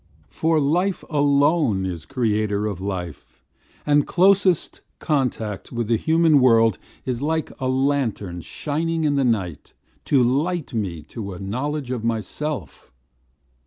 For 0.31 0.59
life 0.59 1.03
alone 1.11 1.85
is 1.85 2.07
creator 2.07 2.65
of 2.65 2.81
life, 2.81 3.43
And 3.85 4.07
closest 4.07 4.81
contact 4.97 5.71
with 5.71 5.87
the 5.89 5.95
human 5.95 6.39
world 6.39 6.79
Is 7.05 7.21
like 7.21 7.51
a 7.59 7.67
lantern 7.67 8.41
shining 8.41 9.03
in 9.03 9.13
the 9.13 9.23
night 9.23 9.75
To 10.05 10.23
light 10.23 10.73
me 10.73 11.03
to 11.03 11.33
a 11.35 11.39
knowledge 11.39 11.91
of 11.91 12.03
myself. 12.03 12.91